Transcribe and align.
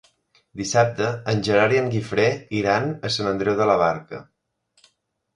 Dissabte 0.59 1.09
en 1.33 1.43
Gerard 1.47 1.75
i 1.75 1.81
en 1.81 1.89
Guifré 1.95 2.25
iran 2.59 2.87
a 3.09 3.11
Sant 3.17 3.29
Andreu 3.33 3.59
de 3.61 3.67
la 3.73 3.77
Barca. 3.83 4.23